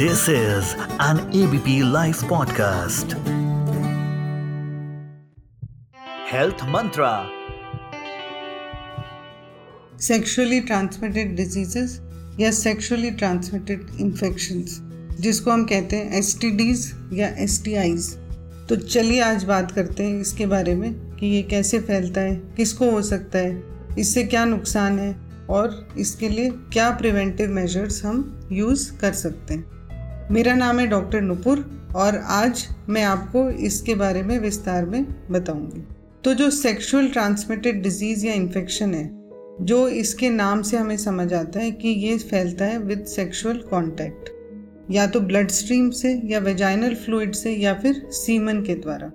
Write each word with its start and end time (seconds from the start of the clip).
This 0.00 0.28
is 0.28 0.76
an 1.00 1.18
ABP 1.34 1.82
Life 1.82 2.20
podcast. 2.32 3.14
Health 6.30 6.60
Mantra. 6.74 7.14
Sexually 10.00 10.60
transmitted 10.60 11.34
diseases 11.36 11.98
या 12.40 12.50
sexually 12.50 13.10
transmitted 13.10 13.86
infections 14.00 14.78
जिसको 15.20 15.50
हम 15.50 15.64
कहते 15.64 15.96
हैं 15.96 16.18
एस 16.18 16.38
या 17.12 17.28
एस 17.44 17.60
टी 17.64 17.74
आईज 17.74 18.14
तो 18.68 18.76
चलिए 18.76 19.20
आज 19.20 19.44
बात 19.44 19.70
करते 19.70 20.02
हैं 20.02 20.20
इसके 20.20 20.46
बारे 20.46 20.74
में 20.74 20.92
कि 21.16 21.26
ये 21.26 21.42
कैसे 21.42 21.80
फैलता 21.80 22.20
है, 22.20 22.36
किसको 22.56 22.90
हो 22.90 23.02
सकता 23.02 23.38
है, 23.38 23.62
इससे 23.98 24.24
क्या 24.24 24.44
नुकसान 24.44 24.98
है 24.98 25.10
और 25.50 25.88
इसके 25.98 26.28
लिए 26.28 26.50
क्या 26.72 26.90
प्रिवेंटिव 26.90 27.50
मेजर्स 27.50 28.04
हम 28.04 28.48
यूज़ 28.52 28.96
कर 28.96 29.12
सकते 29.12 29.54
हैं। 29.54 29.77
मेरा 30.30 30.54
नाम 30.54 30.78
है 30.78 30.86
डॉक्टर 30.86 31.20
नुपुर 31.20 31.58
और 31.96 32.16
आज 32.26 32.66
मैं 32.88 33.02
आपको 33.02 33.48
इसके 33.66 33.94
बारे 33.94 34.22
में 34.22 34.38
विस्तार 34.38 34.86
में 34.86 35.04
बताऊँगी। 35.30 35.80
तो 36.24 36.34
जो 36.34 36.48
सेक्सुअल 36.50 37.08
ट्रांसमिटेड 37.08 37.82
डिज़ीज़ 37.82 38.26
या 38.26 38.32
इन्फेक्शन 38.32 38.92
है, 38.94 39.08
जो 39.62 39.88
इसके 39.88 40.30
नाम 40.30 40.62
से 40.62 40.76
हमें 40.76 40.96
समझ 40.96 41.32
आता 41.32 41.60
है 41.60 41.70
कि 41.70 41.88
ये 41.88 42.18
फैलता 42.18 42.64
है 42.64 42.78
विद 42.78 43.04
सेक्सुअल 43.06 43.62
कांटेक्ट 43.70 44.30
या 44.90 45.06
तो 45.06 45.20
ब्लड 45.20 45.50
स्ट्रीम 45.50 45.90
से, 45.90 46.20
या 46.24 46.38
वेजाइनल 46.38 46.94
फ्लूड 46.96 47.32
से, 47.32 47.52
या 47.52 47.74
फिर 47.74 48.06
सीमन 48.12 48.62
के 48.62 48.74
द्वारा। 48.74 49.10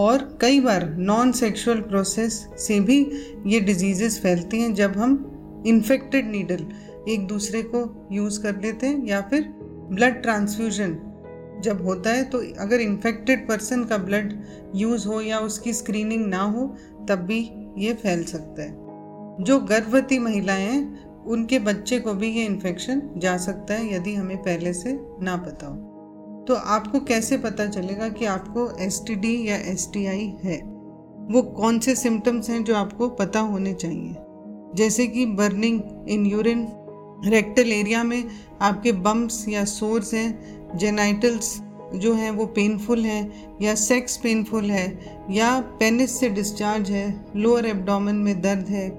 और 0.00 0.28
कई 0.40 0.60
बार 0.60 0.88
नॉन 0.90 1.32
सेक्सुअल 1.34 1.80
प्रोसेस 1.82 2.44
से 2.58 2.80
भी 2.80 3.00
ये 3.46 3.60
डिजीजेस 3.60 4.20
फैलती 4.22 4.60
हैं 4.60 4.74
जब 4.74 4.96
हम 4.96 5.62
इन्फेक्टेड 5.66 6.30
नीडल 6.32 6.66
एक 7.08 7.26
दूसरे 7.26 7.62
को 7.64 8.08
यूज़ 8.12 8.42
कर 8.42 8.60
लेते 8.62 8.86
हैं 8.86 9.06
या 9.06 9.20
फिर 9.20 9.48
ब्लड 9.92 10.22
ट्रांसफ्यूजन 10.22 10.98
जब 11.64 11.84
होता 11.84 12.10
है 12.10 12.24
तो 12.24 12.38
अगर 12.58 12.80
इन्फेक्टेड 12.80 13.48
पर्सन 13.48 13.84
का 13.84 13.98
ब्लड 13.98 14.42
यूज़ 14.74 15.08
हो 15.08 15.20
या 15.20 15.38
उसकी 15.38 15.72
स्क्रीनिंग 15.72 16.26
ना 16.26 16.42
हो, 16.42 16.74
तब 17.08 17.16
भी 17.16 17.50
ये 17.78 17.94
फैल 17.94 18.24
सकता 18.24 18.62
है। 18.62 18.70
जो 19.40 19.58
गर्भवती 19.58 20.18
महिलाएँ 20.18 20.64
हैं, 20.64 21.10
उनके 21.24 21.58
बच्चे 21.58 21.98
को 21.98 22.14
भी 22.14 22.28
ये 22.30 22.44
इन्फेक्शन 22.44 23.02
जा 23.16 23.36
सकता 23.36 23.74
है, 23.74 23.94
यदि 23.94 24.14
हमें 24.14 24.38
पहले 24.38 24.72
से 24.72 25.00
ना 25.22 25.36
पता 25.36 25.66
हो। 25.66 25.76
तो 26.48 26.54
आपको 26.54 27.00
कैसे 27.00 27.38
पता 27.38 27.66
चलेगा 27.66 28.08
कि 28.08 28.24
आपको 28.24 28.78
एसटीडी 28.78 29.48
या 29.48 29.56
एसटीआई 29.56 30.36
है? 30.44 30.62
वो 31.30 31.42
कौन 31.42 31.78
से 31.78 31.94
सिम्टम्स 31.94 32.50
हैं 32.50 32.64
जो 32.64 32.74
आपको 32.74 33.08
पता 33.08 33.40
होने 33.40 33.74
चाहिए? 33.74 34.16
जैसे 34.74 35.06
कि 35.06 35.26
burning 35.26 35.80
in 36.08 36.26
urine 36.26 36.68
rectal 37.24 37.72
area 37.72 38.04
में 38.04 38.24
आपके 38.60 38.92
बम्प्स 38.92 39.48
या 39.48 39.64
सोर्स 39.64 40.14
हैं 40.14 40.60
जेनाइटल्स 40.78 41.62
जो 41.94 42.14
हैं 42.14 42.30
वो 42.30 42.46
पेनफुल 42.46 43.00
हैं 43.00 43.58
या 43.62 43.74
सेक्स 43.74 44.16
पेनफुल 44.16 44.70
है 44.70 45.16
या 45.30 45.60
पेनिस 45.60 46.20
से 46.20 46.30
डिस्चार्ज 46.30 46.90
है 46.90 47.24
लोअर 47.36 47.66
एब्डोमेन 47.66 48.14
में 48.14 48.40
दर्द 48.40 48.66
है, 48.68 48.90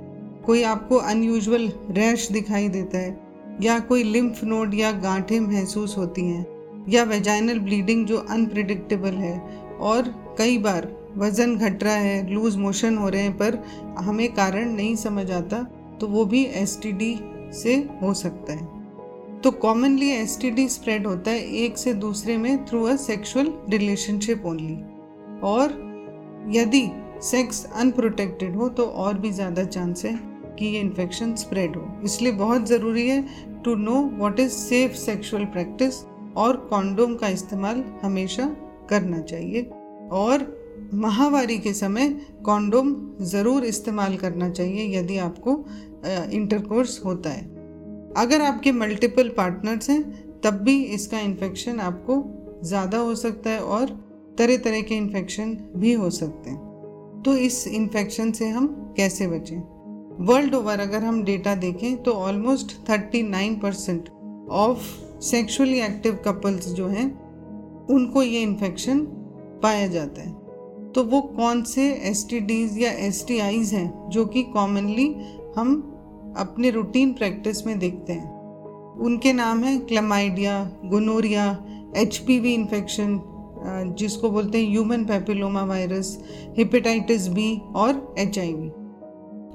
कोई 0.45 0.63
आपको 0.63 0.95
अनयूजुअल 0.95 1.73
रैश 1.89 2.31
दिखाई 2.31 2.69
देता 2.69 2.97
है 2.97 3.21
या 3.61 3.79
कोई 3.79 4.03
लिम्फ 4.03 4.43
नोड 4.43 4.73
या 4.73 4.91
गांठें 4.91 5.39
महसूस 5.39 5.97
होती 5.97 6.21
हैं 6.21 6.45
या 6.89 7.03
वेजाइनल 7.03 7.59
ब्लीडिंग 7.59 8.05
जो 8.05 8.17
अनप्रिडिक्टेबल 8.17 9.11
है 9.11 9.39
और 9.79 10.35
कई 10.37 10.57
बार 10.57 11.11
वज़न 11.17 11.55
घट 11.55 11.83
रहा 11.83 11.95
है 11.95 12.33
लूज 12.33 12.55
मोशन 12.55 12.97
हो 12.97 13.09
रहे 13.09 13.21
हैं 13.21 13.37
पर 13.37 13.63
हमें 13.99 14.33
कारण 14.33 14.71
नहीं 14.71 14.95
समझ 14.95 15.31
आता 15.31 15.63
तो 16.01 16.07
वो 16.07 16.25
भी 16.25 16.45
एसटीडी 16.45 17.19
से 17.53 17.75
हो 18.01 18.13
सकता 18.13 18.53
है। 18.53 19.39
तो 19.41 19.51
कॉमनली 19.51 20.09
एसटीडी 20.11 20.67
स्प्रेड 20.69 21.07
होता 21.07 21.31
है 21.31 21.39
एक 21.57 21.77
से 21.77 21.93
दूसरे 21.95 22.37
में 22.37 22.65
through 22.65 22.83
a 22.85 22.95
sexual 22.97 23.53
relationship 23.69 24.45
only 24.45 24.75
और 25.43 25.79
यदि 26.51 26.89
सेक्स 27.21 27.65
अनप्रोटेक्टेड 27.75 28.55
हो 28.55 28.69
तो 28.69 28.85
और 28.85 29.17
भी 29.17 29.31
ज़्यादा 29.31 29.63
चांस 29.65 30.05
है 30.05 30.13
कि 30.59 30.65
ये 30.65 30.79
इन्फेक्शन 30.79 31.33
स्प्रेड 31.35 31.75
हो। 31.75 31.83
इसलिए 32.05 32.31
बहुत 32.33 32.67
ज़रूरी 32.67 33.07
है 33.09 33.21
to 33.63 33.75
know 33.77 34.01
what 34.09 34.39
is 34.39 34.51
safe 34.51 34.95
sexual 34.97 35.45
practice 35.47 36.03
और 36.37 36.57
कॉन्डोम 36.69 37.15
का 37.15 37.27
इस्तेमाल 37.29 37.83
हमेशा 38.03 38.45
करना 38.89 39.19
चाहिए। 39.21 39.61
और 40.13 40.45
माहवारी 40.93 41.57
के 41.57 41.73
समय 41.73 42.09
कॉन्डोम 42.45 42.95
ज़रूर 43.25 43.65
इस्तेमाल 43.65 44.15
करना 44.17 44.49
चाहिए 44.49 44.97
यदि 44.97 45.17
आपको 45.19 45.53
इंटरकोर्स 46.05 47.01
होता 47.05 47.29
है। 47.29 47.43
अगर 48.17 48.41
आपके 48.41 48.71
मल्टीपल 48.71 49.29
पार्टनर्स 49.29 49.89
हैं, 49.89 50.01
तब 50.41 50.53
भी 50.53 50.83
इसका 50.83 51.19
इन्फेक्शन 51.19 51.79
आपको 51.79 52.23
ज़्यादा 52.63 52.97
हो 52.97 53.15
सकता 53.15 53.49
है 53.49 53.59
और 53.59 53.89
तरह 54.37 54.57
तरह 54.57 54.81
के 54.81 54.95
इन्फेक्शन 54.95 55.57
भी 55.75 55.93
हो 55.93 56.09
सकते 56.09 56.49
हैं। 56.49 57.21
तो 57.25 57.35
इस 57.35 57.67
इन्फेक्शन 57.67 58.31
से 58.31 58.47
हम 58.49 58.93
कैसे 58.97 59.27
बचें? 59.27 59.57
वर्ल्ड 60.25 60.55
ओवर 60.55 60.79
अगर 60.79 61.03
हम 61.03 61.23
डेटा 61.23 61.55
देखें 61.55 62.03
तो 62.03 62.11
almost 62.11 62.71
39 62.85 63.55
percent 63.61 64.09
of 64.51 64.83
sexually 65.21 65.79
active 65.79 66.19
couples 66.25 66.67
जो 66.67 66.87
हैं, 66.87 67.05
उनको 67.87 68.23
ये 68.23 68.41
इन्फेक्शन 68.41 68.99
पाया 69.63 69.87
जाता 69.87 70.21
है। 70.21 70.39
तो 70.91 71.03
वो 71.03 71.21
कौन 71.21 71.63
से 71.63 71.83
एस 72.03 72.27
या 72.77 72.91
एस 72.91 73.25
हैं, 73.73 74.09
जो 74.09 74.25
कि 74.25 74.43
कॉमनली 74.43 75.05
हम 75.57 75.73
अपने 76.37 76.69
रूटीन 76.69 77.13
प्रैक्टिस 77.13 77.65
में 77.65 77.77
देखते 77.79 78.13
हैं। 78.13 78.29
उनके 78.99 79.33
नाम 79.33 79.63
हैं 79.63 79.79
क्लमाइडिया 79.85 80.59
गोनोरिया 80.85 81.45
एच 81.97 82.21
इन्फेक्शन 82.29 83.19
जिसको 83.97 84.29
बोलते 84.29 84.61
हैं 84.61 84.69
human 84.69 85.03
papilloma 85.05 85.63
virus 85.63 86.17
hepatitis 86.57 87.27
B 87.27 87.61
और 87.75 88.15
एचआईवी 88.19 88.69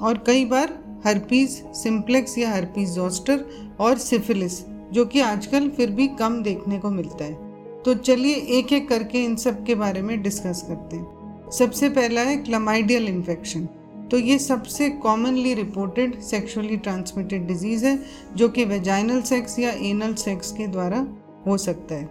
और 0.07 0.23
कई 0.27 0.45
बार 0.45 0.79
हर्पीज 1.07 1.51
सिंप्लेक्स 1.75 2.39
या 2.39 2.51
हर्पीज 2.51 2.95
जोस्टर 2.95 3.45
और 3.81 3.99
सिफिलिस 3.99 4.61
जो 4.93 5.05
कि 5.05 5.21
आजकल 5.21 5.69
फिर 5.69 5.91
भी 5.91 6.07
कम 6.09 6.43
देखने 6.43 6.79
को 6.79 6.91
मिलता 6.91 7.25
है। 7.25 7.83
तो 7.83 7.95
चलिए 7.95 8.35
एक 8.59 8.73
एक 8.73 8.89
करके 8.89 9.25
इन 9.25 9.37
सब 9.37 9.65
के 9.65 9.75
बारे 9.75 10.03
में 10.03 10.21
डिस्कस 10.23 10.65
करते 10.69 10.97
हैं। 10.97 11.51
सबसे 11.51 11.89
पहला 11.89 12.21
है 12.21 12.37
क्लमाइडियल 12.37 13.09
इन्फेक्शन 13.09 13.69
तो 14.11 14.19
ये 14.19 14.39
सबसे 14.39 14.89
commonly 15.03 15.55
reported 15.55 16.21
sexually 16.23 16.77
transmitted 16.77 17.47
disease 17.47 17.87
है, 17.87 17.99
जो 18.37 18.49
कि 18.49 18.65
वेजाइनल 18.65 19.21
सेक्स 19.23 19.59
या 19.59 19.71
एनल 19.83 20.15
सेक्स 20.17 20.53
के 20.53 20.67
द्वारा 20.67 21.07
हो 21.47 21.57
सकता 21.59 21.95
है। 21.95 22.09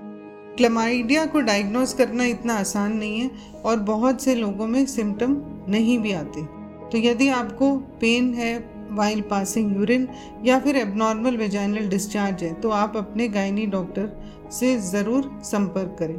क्लमाइडिया 0.58 1.26
को 1.26 1.40
डायग्नोज 1.42 1.94
करना 1.94 2.26
इतना 2.26 2.54
आसान 2.56 2.98
नहीं 2.98 3.20
है 3.20 3.30
और 3.66 3.80
बहुत 3.80 4.22
से 4.22 4.36
लोगों 4.36 4.68
में 4.68 4.86
सिम्टम 4.86 5.42
नहीं 5.70 5.98
भी 6.00 6.12
आते। 6.14 6.44
तो 6.86 6.98
यदि 6.98 7.28
आपको 7.32 7.76
पेन 8.02 8.34
है 8.34 8.54
वाइल 8.92 9.22
पासिंग 9.22 9.76
यूरिन 9.78 10.08
या 10.46 10.60
फिर 10.60 10.76
एबनॉर्मल 10.76 11.38
वेजाइनल 11.38 11.88
डिस्चार्ज 11.90 12.44
है 12.44 12.54
तो 12.54 12.70
आप 12.74 12.98
अपने 12.98 13.28
गायनी 13.30 13.66
डॉक्टर 13.68 14.10
से 14.52 14.78
ज़रूर 14.82 15.32
संपर्क 15.44 15.96
करें। 16.00 16.18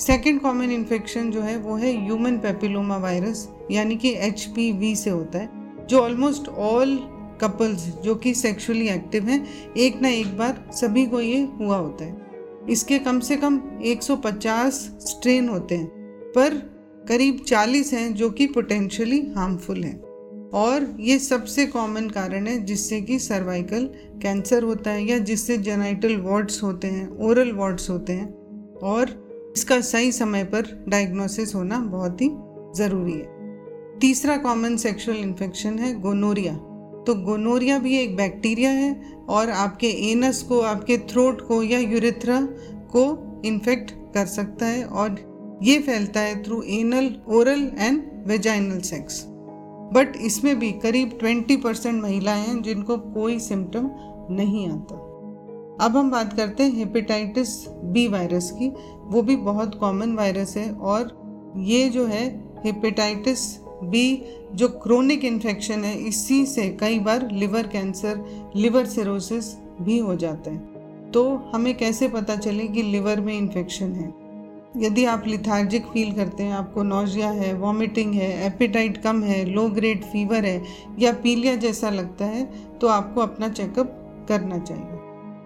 सेकेंड 0.00 0.40
कॉमन 0.40 0.70
इन्फेक्शन 0.70 1.30
जो 1.30 1.40
है 1.40 1.56
वो 1.58 1.74
है 1.76 1.92
ह्यूमन 2.04 2.36
पेपिलोमा 2.38 2.96
वायरस 2.96 3.48
यानी 3.70 3.96
कि 3.96 4.12
एचपीवी 4.18 4.94
से 4.96 5.10
होता 5.10 5.38
है, 5.38 5.48
जो 5.86 6.00
ऑलमोस्ट 6.00 6.48
ऑल 6.48 6.96
कपल्स 7.40 7.86
जो 8.04 8.14
कि 8.14 8.34
सेक्सुअली 8.34 8.88
एक्टिव 8.88 9.28
हैं, 9.28 9.46
एक 9.76 10.00
ना 10.02 10.08
एक 10.08 10.36
बार 10.38 10.64
सभी 10.72 11.06
को 11.06 11.20
ये 11.20 11.40
हुआ 11.60 11.76
होता 11.76 12.04
है। 12.04 12.16
इसके 12.70 12.98
कम 12.98 13.20
से 13.20 13.36
कम 13.36 13.60
150 13.84 14.80
स्ट्रेन 15.00 15.48
होते 15.48 15.76
हैं, 15.76 15.86
पर 16.34 16.54
करीब 17.08 17.44
40 17.46 17.92
हैं 17.94 18.14
जो 18.14 18.30
कि 18.30 18.46
पोटेंशियली 18.46 19.20
हार्मफुल 19.36 19.84
हैं। 19.84 19.98
और 20.54 20.96
ये 21.00 21.18
सबसे 21.18 21.66
कॉमन 21.66 22.08
कारण 22.08 22.46
है 22.46 22.62
जिससे 22.64 23.00
कि 23.00 23.18
सर्वाइकल 23.18 23.90
कैंसर 24.22 24.62
होता 24.62 24.90
है 24.90 25.04
या 25.04 25.18
जिससे 25.18 25.58
जेनाइटल 25.58 26.16
वार्ड्स 26.16 26.62
होते 26.62 26.88
हैं 26.88 27.08
ओरल 27.18 27.52
वार्ड्स 27.52 27.90
होते 27.90 28.12
हैं, 28.12 28.78
और 28.78 29.19
इसका 29.56 29.80
सही 29.80 30.12
समय 30.12 30.44
पर 30.44 30.84
डायग्नोसिस 30.88 31.54
होना 31.54 31.78
बहुत 31.78 32.22
ही 32.22 32.30
ज़रूरी 32.76 33.12
है। 33.12 33.98
तीसरा 33.98 34.36
कॉमन 34.36 34.76
सेक्सुअल 34.76 35.16
इन्फेक्शन 35.16 35.78
है 35.78 36.00
गोनोरिया 36.00 36.54
तो 37.06 37.14
गोनोरिया 37.14 37.78
भी 37.78 37.98
एक 37.98 38.16
बैक्टीरिया 38.16 38.70
है 38.70 39.02
और 39.28 39.50
आपके 39.50 39.86
एनस 40.10 40.42
को, 40.42 40.60
आपके 40.60 40.98
थ्रोट 40.98 41.40
को 41.40 41.62
या 41.62 41.78
यूरिथ्रा 41.78 42.40
को 42.96 43.02
इन्फेक्ट 43.44 43.90
कर 44.14 44.26
सकता 44.26 44.66
है 44.66 44.84
और 44.84 45.16
ये 45.62 45.78
फैलता 45.78 46.20
है 46.20 46.42
through 46.42 46.62
anal 46.62 47.14
oral 47.28 47.70
and 47.78 48.02
vaginal 48.26 48.80
sex 48.80 49.24
but 49.92 50.16
इसमें 50.16 50.58
भी 50.58 50.72
करीब 50.72 51.18
20 51.18 51.62
परसेंट 51.62 52.02
महिलाएँ 52.02 52.46
हैं 52.46 52.62
जिनको 52.62 52.96
कोई 52.96 53.38
सिम्टम 53.38 53.90
नहीं 54.30 54.68
आता। 54.68 55.09
अब 55.80 55.96
हम 55.96 56.10
बात 56.10 56.32
करते 56.32 56.62
हैं 56.62 56.72
हेपेटाइटिस 56.72 57.48
बी 57.68 58.06
वायरस 58.08 58.50
की। 58.52 58.68
वो 59.04 59.22
भी 59.22 59.36
बहुत 59.38 59.74
कॉमन 59.74 60.14
वायरस 60.16 60.56
है 60.56 60.70
और 60.72 61.18
ये 61.58 61.88
जो 61.88 62.06
है 62.06 62.24
हेपेटाइटिस 62.64 63.40
बी 63.84 64.22
जो 64.54 64.68
क्रोनिक 64.68 65.24
इन्फेक्शन 65.24 65.84
है, 65.84 65.96
इसी 65.98 66.44
से 66.46 66.68
कई 66.80 66.98
बार 66.98 67.28
लिवर 67.32 67.66
कैंसर 67.66 68.24
लिवर 68.56 68.86
सिरोसिस 68.86 69.54
भी 69.82 69.98
हो 69.98 70.16
जाता 70.16 70.50
है। 70.50 71.10
तो 71.10 71.24
हमें 71.54 71.76
कैसे 71.76 72.08
पता 72.08 72.36
चले 72.36 72.66
कि 72.68 72.82
लिवर 72.82 73.20
में 73.20 73.36
इन्फेक्शन 73.38 73.92
है? 73.92 74.12
यदि 74.76 75.04
आप 75.04 75.24
लिथार्जिक 75.26 75.86
फील 75.86 76.12
करते 76.12 76.42
हैं, 76.42 76.52
आपको 76.52 76.82
नोजिया 76.82 77.30
है 77.30 77.52
वॉमिटिंग 77.54 78.14
है 78.14 78.46
एपिटाइट 78.46 79.02
कम 79.02 79.22
है 79.22 79.44
लो 79.44 79.68
ग्रेड 79.70 80.04
फीवर 80.04 80.44
है, 80.44 80.62
या 80.98 81.12
पीलिया 81.12 81.56
जैसा 81.56 81.90
लगता 81.90 82.24
है 82.26 82.44
तो 82.80 82.88
आपको 82.88 83.20
अपना 83.20 83.48
चेकअप 83.50 83.96
करना 84.28 84.58
चाहिए। 84.58 84.99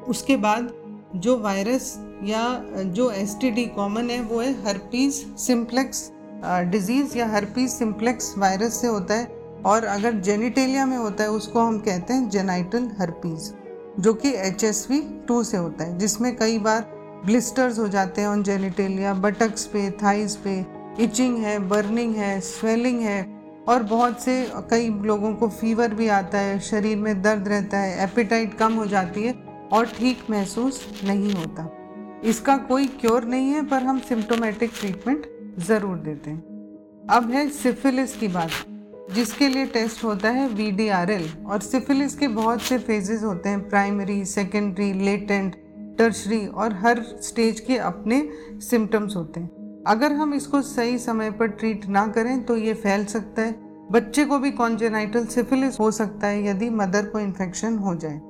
उसके 0.08 0.36
बाद 0.36 0.72
जो 1.16 1.36
वायरस 1.38 1.94
या 2.24 2.42
जो 2.86 3.10
एसटीडी 3.12 3.64
कॉमन 3.66 4.10
है, 4.10 4.20
वो 4.22 4.40
है 4.40 4.52
हर्पीज 4.64 5.14
सिम्प्लेक्स 5.38 6.10
डिज़ीज़ 6.44 7.16
या 7.18 7.26
हर्पीज 7.26 7.70
सिम्प्लेक्स 7.70 8.32
वायरस 8.38 8.80
से 8.80 8.86
होता 8.86 9.14
है। 9.14 9.42
और 9.66 9.84
अगर 9.84 10.12
जेनिटेलिया 10.20 10.86
में 10.86 10.96
होता 10.96 11.24
है, 11.24 11.30
उसको 11.30 11.60
हम 11.60 11.78
कहते 11.80 12.14
हैं 12.14 12.28
जेनाइटल 12.30 12.90
हर्पीज 12.98 13.52
जो 14.00 14.14
कि 14.14 14.32
एच 14.38 14.64
एस 14.64 14.86
वी 14.90 15.00
टू 15.28 15.42
से 15.44 15.56
होता 15.56 15.84
है, 15.84 15.98
जिसमें 15.98 16.34
कई 16.36 16.58
बार 16.58 16.80
ब्लिस्टर्स 17.26 17.78
हो 17.78 17.86
जाते 17.88 18.20
हैं 18.20 18.28
ऑन 18.28 18.42
जेनिटेलिया 18.42 19.14
बटक्स 19.16 19.64
पे 19.66 19.90
थाइस 20.02 20.36
पे 20.36 20.64
इचिंग 21.00 21.38
है 21.38 21.58
बर्निंग 21.68 22.14
है 22.16 22.40
स्वेलिंग 22.40 23.00
है, 23.00 23.22
और 23.68 23.82
बहुत 23.82 24.20
से 24.22 24.34
कई 24.70 24.88
लोगों 25.04 25.32
को 25.34 25.48
फीवर 25.50 25.94
भी 25.94 26.08
आता 26.08 26.38
है, 26.38 26.58
शरीर 26.60 26.96
में 26.96 27.22
दर्द 27.22 27.48
रहता 27.48 27.78
है 27.78 28.04
एपिटाइट 28.04 28.54
कम 28.54 28.72
हो 28.72 28.86
जाती 28.86 29.22
है। 29.22 29.32
और 29.72 29.86
ठीक 29.88 30.18
महसूस 30.30 30.80
नहीं 31.04 31.32
होता। 31.34 31.70
इसका 32.24 32.56
कोई 32.58 32.86
क्योर 33.00 33.24
नहीं 33.24 33.48
है, 33.48 33.62
पर 33.62 33.82
हम 33.82 33.98
सिम्टोमेटिक 34.00 34.70
ट्रीटमेंट 34.74 35.26
ज़रूर 35.60 35.96
देते 35.98 36.30
हैं। 36.30 37.08
अब 37.10 37.30
है 37.30 37.48
सिफिलिस 37.52 38.16
की 38.16 38.28
बात, 38.28 38.50
जिसके 39.12 39.48
लिए 39.48 39.66
टेस्ट 39.66 40.04
होता 40.04 40.28
है 40.30 40.46
वीडीआरएल 40.50 41.28
और 41.46 41.60
सिफिलिस 41.62 42.14
के 42.14 42.28
बहुत 42.30 42.62
से 42.62 42.78
फेजेस 42.78 43.22
होते 43.22 43.48
हैं 43.48 43.68
प्राइमरी 43.68 44.24
सेकेंडरी 44.26 44.92
लेटेंट 44.94 45.56
टर्शरी 45.98 46.46
और 46.46 46.72
हर 46.76 47.02
स्टेज 47.22 47.60
के 47.60 47.76
अपने 47.78 48.22
सिम्टम्स 48.60 49.16
होते 49.16 49.40
हैं। 49.40 49.82
अगर 49.86 50.12
हम 50.12 50.34
इसको 50.34 50.60
सही 50.62 50.98
समय 50.98 51.30
पर 51.30 51.48
ट्रीट 51.48 51.86
ना 51.88 52.06
करें 52.08 52.42
तो 52.44 52.56
ये 52.56 52.74
फैल 52.74 53.04
सकता 53.06 53.42
है। 53.42 53.54
बच्चे 53.92 54.24
को 54.24 54.38
भी 54.38 54.50
कॉन्जेनाइटल 54.52 55.24
सिफिलिस 55.26 55.78
हो 55.80 55.90
सकता 55.90 56.26
है, 56.26 56.46
यदि 56.48 56.70
मदर 56.72 57.06
को 57.06 57.18
इन्फेक्शन 57.18 57.76
हो 57.78 57.94
जाए। 57.94 58.20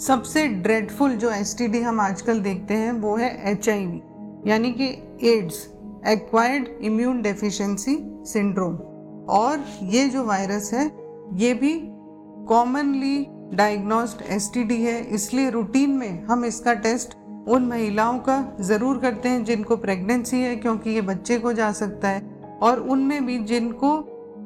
सबसे 0.00 0.46
ड्रेडफुल 0.64 1.14
जो 1.14 1.30
एसटीडी 1.30 1.80
हम 1.80 2.00
आजकल 2.00 2.38
देखते 2.40 2.74
हैं 2.74 2.92
वो 2.92 3.16
है 3.16 3.28
एचआईवी 3.50 4.50
यानी 4.50 4.70
कि 4.72 4.86
AIDS 5.28 5.56
acquired 6.08 6.68
immune 6.84 7.20
deficiency 7.22 7.96
syndrome 8.26 8.76
और 9.30 9.64
ये 9.84 10.08
जो 10.08 10.24
वायरस 10.24 10.72
है, 10.74 10.84
ये 11.34 11.52
भी 11.54 11.72
कॉमनली 12.48 13.26
डायग्नोस्ड 13.54 14.22
एसटीडी 14.28 14.80
है, 14.82 15.00
इसलिए 15.04 15.50
रूटीन 15.50 15.90
में 15.90 16.24
हम 16.26 16.44
इसका 16.44 16.74
टेस्ट 16.76 17.14
उन 17.48 17.66
महिलाओं 17.66 18.18
का 18.18 18.42
ज़रूर 18.60 18.98
करते 18.98 19.28
हैं 19.28 19.44
जिनको 19.44 19.76
प्रेगनेंसी 19.76 20.40
है, 20.40 20.56
क्योंकि 20.56 20.90
ये 20.90 21.00
बच्चे 21.02 21.38
को 21.38 21.52
जा 21.52 21.70
सकता 21.74 22.08
है, 22.08 22.22
और 22.62 22.80
उनमें 22.80 23.24
भी 23.26 23.38
जिनको 23.44 23.96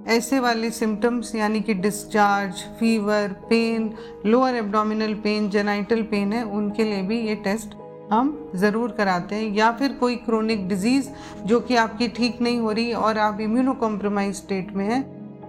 ऐसे 0.07 0.39
वाले 0.41 0.71
सिम्टम्स 0.71 1.35
यानी 1.35 1.61
कि 1.61 1.75
discharge 1.75 2.63
fever 2.81 3.29
pain 3.51 3.91
lower 4.27 4.55
abdominal 4.55 5.15
pain 5.15 5.49
genital 5.51 6.03
pain 6.03 6.33
है, 6.33 6.43
उनके 6.45 6.85
लिए 6.85 7.03
भी 7.03 7.21
ये 7.21 7.35
टेस्ट 7.35 7.75
हम 8.13 8.51
ज़रूर 8.55 8.91
कराते 8.91 9.35
हैं। 9.35 9.53
या 9.55 9.71
फिर 9.73 9.93
कोई 9.93 10.17
क्रोनिक 10.17 10.69
डिज़ीज़ 10.69 11.09
जो 11.45 11.61
कि 11.61 11.77
आपकी 11.77 12.09
ठीक 12.09 12.41
नहीं 12.43 12.59
हो 12.59 12.73
रही 12.73 12.93
और 12.93 13.19
आप 13.19 13.41
इम्यूनो 13.41 13.75
कॉम्प्रोमाइज 13.75 14.35
स्टेट 14.37 14.73
में 14.73 14.85
हैं, 14.85 15.03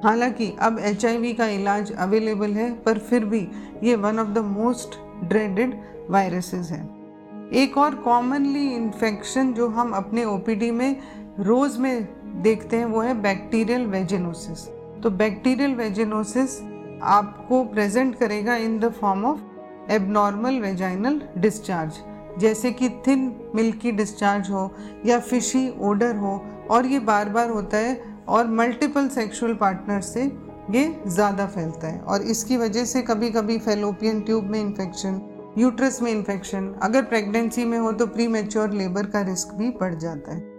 हालाँकि 0.03 0.51
अब 0.61 0.79
एचआईवी 0.79 1.33
का 1.33 1.47
इलाज 1.49 1.91
अवेलेबल 1.91 2.51
है, 2.51 2.71
पर 2.75 2.99
फिर 2.99 3.25
भी 3.25 3.47
ये 3.83 3.95
one 3.95 4.19
of 4.19 4.29
the 4.29 4.45
most 4.47 4.99
dreaded 5.23 5.79
viruses 6.09 6.71
है। 6.71 6.83
एक 7.53 7.77
और 7.77 7.95
कॉमनली 7.95 8.67
इन्फेक्शन 8.75 9.53
जो 9.53 9.67
हम 9.69 9.91
अपने 9.93 10.25
ओपीडी 10.25 10.71
में 10.71 10.95
रोज़ 11.39 11.79
में 11.79 12.07
देखते 12.45 12.77
हैं 12.77 12.85
वो 12.85 13.01
है 13.01 13.13
बैक्टीरियल 13.21 13.85
वेजिनोसिस 13.87 14.65
तो 15.03 15.09
बैक्टीरियल 15.19 15.75
वेजिनोसिस 15.75 16.59
आपको 17.03 17.63
प्रेजेंट 17.65 18.15
करेगा 18.15 18.55
in 18.57 18.79
the 18.79 18.91
form 19.01 19.25
of 19.25 19.91
abnormal 19.91 20.59
vaginal 20.61 21.21
discharge 21.37 21.99
जैसे 22.39 22.71
कि 22.71 22.89
थिन 23.07 23.31
मिल्की 23.55 23.91
डिस्चार्ज 23.91 24.49
हो 24.51 24.71
या 25.05 25.19
फिशी 25.19 25.69
ओडर 25.81 26.15
हो, 26.15 26.41
और 26.71 26.85
ये 26.85 26.99
बार 27.01 27.29
बार 27.29 27.49
होता 27.49 27.77
है, 27.77 27.99
और 28.29 28.47
मल्टीपल 28.49 29.07
सेक्सुअल 29.09 29.53
पार्टनर 29.53 30.01
से 30.01 30.23
ये 30.71 30.83
ज़्यादा 31.07 31.45
फैलता 31.47 31.87
है. 31.87 31.99
और 31.99 32.21
इसकी 32.23 32.57
वजह 32.57 32.85
से 32.85 33.01
कभी 33.01 33.29
कभी 33.29 33.57
फेलोपियन 33.59 34.19
ट्यूब 34.21 34.43
में 34.43 34.59
इन्फेक्शन 34.59 35.21
यूट्रस 35.57 36.01
में 36.01 36.11
इन्फेक्शन 36.11 36.73
अगर 36.83 37.03
प्रेगनेंसी 37.03 37.65
में 37.65 37.77
हो 37.77 37.91
तो 37.91 38.07
प्री 38.07 38.27
मेच्योर 38.27 38.73
लेबर 38.73 39.05
का 39.05 39.21
रिस्क 39.21 39.53
भी 39.53 39.69
बढ़ 39.81 39.95
जाता 39.95 40.35
है. 40.35 40.54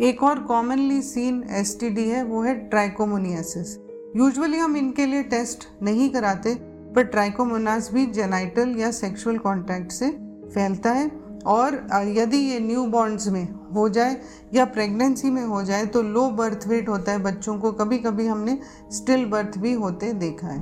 एक 0.00 0.22
और 0.22 0.38
कॉमनली 0.38 1.02
सीन 1.02 1.44
एसटीडी 1.50 2.08
है, 2.08 2.24
वो 2.24 2.42
है 2.42 2.54
ट्राइकोमोनियासिस 2.54 3.78
यूजुअली 4.16 4.58
हम 4.58 4.76
इनके 4.76 5.06
लिए 5.06 5.22
टेस्ट 5.22 5.64
नहीं 5.82 6.10
कराते 6.10 6.54
पर 6.94 7.02
ट्राइकोमोनास 7.02 7.90
भी 7.92 8.06
जेनाइटल 8.06 8.76
या 8.78 8.90
सेक्सुअल 8.90 9.38
कॉन्टैक्ट 9.38 9.92
से 9.92 10.10
फैलता 10.54 10.92
है 10.92 11.10
और 11.46 11.86
यदि 11.94 12.36
ये 12.36 12.60
न्यू 12.60 12.86
बॉन्ड्स 12.86 13.28
में 13.28 13.48
हो 13.74 13.88
जाए 13.88 14.20
या 14.54 14.64
प्रेगनेंसी 14.64 15.30
में 15.30 15.44
हो 15.44 15.62
जाए 15.62 15.86
तो 15.86 16.02
लो 16.02 16.30
बर्थ 16.30 16.68
वेट 16.68 16.88
होता 16.88 17.12
है 17.12 17.18
बच्चों 17.18 17.58
को 17.58 17.72
कभी 17.72 17.98
कभी 17.98 18.26
हमने 18.26 18.58
स्टिल 18.92 19.24
बर्थ 19.24 19.58
भी 19.58 19.72
होते 19.72 20.12
देखा 20.12 20.46
है. 20.46 20.60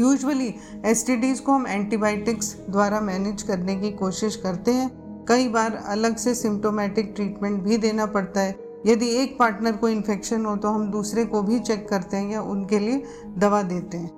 यूजुअली 0.00 0.54
एस 0.84 1.06
को 1.46 1.52
हम 1.52 1.66
एंटीबायोटिक्स 1.66 2.56
द्वारा 2.70 3.00
मैनेज 3.00 3.42
करने 3.42 3.76
की 3.76 3.92
कोशिश 3.92 4.36
करते 4.36 4.70
हैं 4.70 4.99
कई 5.30 5.48
बार 5.48 5.74
अलग 5.86 6.16
से 6.16 6.34
सिम्टोमेटिक 6.34 7.12
ट्रीटमेंट 7.16 7.62
भी 7.62 7.76
देना 7.78 8.06
पड़ता 8.06 8.40
है। 8.40 8.58
यदि 8.86 9.08
एक 9.16 9.38
पार्टनर 9.38 9.72
को 9.72 9.88
इन्फेक्शन 9.88 10.44
हो 10.46 10.56
तो 10.56 10.68
हम 10.68 10.90
दूसरे 10.90 11.24
को 11.24 11.42
भी 11.42 11.58
चेक 11.58 11.88
करते 11.88 12.16
हैं 12.16 12.30
या 12.30 12.40
उनके 12.42 12.78
लिए 12.78 13.02
दवा 13.38 13.62
देते 13.62 13.96
हैं। 13.96 14.08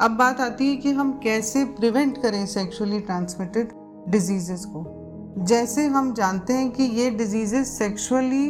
अब 0.00 0.10
बात 0.10 0.40
आती 0.40 0.70
है 0.70 0.76
कि 0.76 0.92
हम 0.92 1.12
कैसे 1.22 1.64
प्रिवेंट 1.64 2.22
करें 2.22 2.44
सेक्सुअली 2.46 3.00
ट्रांसमिटेड 3.00 3.68
डिज़ीज़ 4.08 4.66
को। 4.66 4.84
जैसे 5.44 5.86
हम 5.86 6.12
जानते 6.14 6.52
हैं 6.52 6.70
कि 6.70 6.82
ये 6.82 7.10
डिज़ीज़ 7.10 7.54
सेक्सुअली 7.62 8.48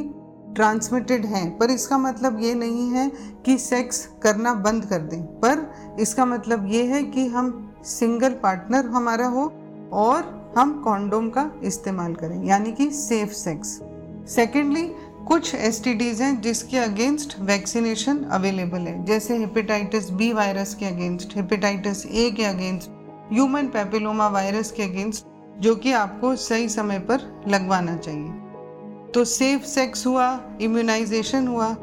ट्रांसमिटेड 0.55 1.27
हैं, 1.27 1.59
पर 1.59 1.71
इसका 1.71 1.99
मतलब 1.99 2.41
ये 2.43 2.55
नहीं 2.55 2.89
है 2.91 3.11
कि 3.47 3.59
सेक्स 3.59 4.07
करना 4.23 4.55
बंद 4.55 4.85
कर 4.85 4.99
दें, 5.01 5.23
पर 5.23 5.97
इसका 6.01 6.27
मतलब 6.27 6.67
ये 6.67 6.85
है 6.85 7.03
कि 7.05 7.27
हम 7.27 7.75
सिंगल 7.85 8.39
पार्टनर 8.43 8.87
हमारा 8.87 9.27
हो 9.27 9.53
और 9.93 10.23
हम 10.57 10.73
कॉन्डोम 10.83 11.29
का 11.31 11.51
इस्तेमाल 11.65 12.15
करें, 12.15 12.45
यानी 12.45 12.71
कि 12.73 12.91
सेफ़ 12.91 13.33
सेक्स 13.33 13.69
सेकेंडली 14.35 14.83
कुछ 15.29 15.55
एस 15.55 15.83
हैं 15.87 16.41
जिसके 16.41 16.79
अगेंस्ट 16.79 17.39
वैक्सीनेशन 17.41 18.23
अवेलेबल 18.33 18.79
है, 18.79 19.05
जैसे 19.05 19.37
हेपेटाइटिस 19.39 20.11
बी 20.11 20.33
वायरस 20.33 20.75
के 20.75 20.87
अगेंस्ट 20.87 21.37
हेपेटाइटिस 21.37 22.05
ए 22.07 22.31
के 22.31 22.45
अगेंस्ट 22.45 22.91
ह्यूमन 23.33 23.67
पेपिलोमा 23.67 24.29
वायरस 24.29 24.71
के 24.71 24.83
अगेंस्ट 24.83 25.27
जो 25.61 25.75
कि 25.77 25.93
आपको 25.93 26.35
सही 26.37 26.69
समय 26.69 26.99
पर 27.01 27.45
लगवाना 27.49 27.97
चाहिए। 27.97 29.11
तो 29.15 29.25
सेफ़ 29.25 29.65
सेक्स 29.65 30.07
हुआ 30.07 30.29
इम्यूनाइजेशन 30.61 31.49
हुआ 31.49 31.75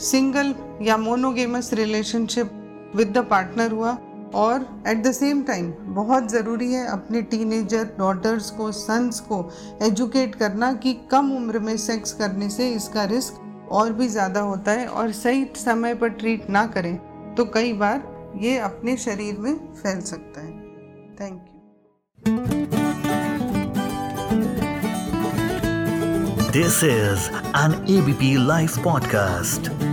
सिंगल 0.00 0.54
या 0.82 0.96
monogamous 0.96 1.72
relationship 1.74 2.50
with 2.96 3.12
the 3.18 3.26
partner 3.26 3.72
हुआ 3.72 3.96
और 4.34 4.66
एट 4.88 5.02
द 5.02 5.12
सेम 5.12 5.42
टाइम 5.42 5.70
बहुत 5.94 6.30
ज़रूरी 6.30 6.72
है 6.72 6.86
अपने 6.86 7.22
टीनेजर 7.22 7.84
डॉटर्स 7.98 8.50
को 8.50 8.70
सन्स 8.72 9.20
को 9.22 9.38
एजुकेट 9.82 10.34
करना 10.34 10.72
कि 10.74 10.94
कम 11.10 11.30
उम्र 11.36 11.58
में 11.58 11.76
सेक्स 11.76 12.12
करने 12.12 12.48
से 12.50 12.68
इसका 12.70 13.04
रिस्क 13.04 13.40
और 13.72 13.92
भी 13.92 14.08
ज़्यादा 14.08 14.40
होता 14.40 14.72
है 14.72 14.86
और 14.88 15.12
सही 15.12 15.46
समय 15.56 15.94
पर 15.94 16.08
ट्रीट 16.14 16.50
ना 16.50 16.66
करें 16.66 16.96
तो 17.34 17.44
कई 17.54 17.72
बार 17.74 18.02
ये 18.42 18.58
अपने 18.60 18.96
शरीर 18.96 19.38
में 19.38 19.54
फैल 19.74 20.00
सकता 20.02 20.40
है 20.40 20.52
thank 21.20 21.42
you 21.42 21.54
This 26.54 26.84
is 26.84 27.30
an 27.54 27.72
ABP 27.86 28.38
Life 28.40 28.76
podcast. 28.78 29.83